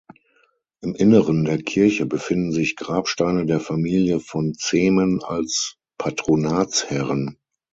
[0.81, 7.37] Im Inneren der Kirche befinden sich Grabsteine der Familie von Zehmen als Patronatsherren.